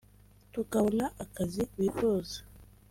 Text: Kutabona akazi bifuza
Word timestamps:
Kutabona 0.51 1.05
akazi 1.23 1.63
bifuza 1.77 2.37